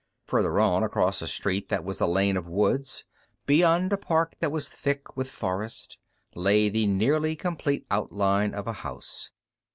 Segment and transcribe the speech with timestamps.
[0.25, 3.05] Further on, across a street that was a lane of woods,
[3.45, 5.99] beyond a park that was thick with forest,
[6.33, 9.29] lay the nearly complete outline of a house.